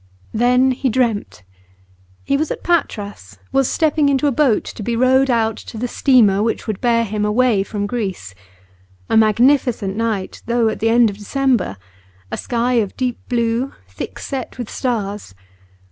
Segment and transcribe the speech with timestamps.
[0.33, 1.43] Then he dreamt.
[2.23, 5.87] He was at Patras, was stepping into a boat to be rowed out to the
[5.87, 8.33] steamer which would bear him away from Greece.
[9.11, 11.77] A magnificent night, though at the end of December;
[12.31, 15.35] a sky of deep blue, thick set with stars.